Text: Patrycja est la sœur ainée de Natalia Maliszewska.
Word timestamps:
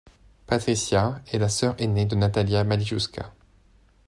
Patrycja 0.47 1.21
est 1.31 1.37
la 1.37 1.47
sœur 1.47 1.75
ainée 1.79 2.07
de 2.07 2.15
Natalia 2.15 2.63
Maliszewska. 2.63 3.31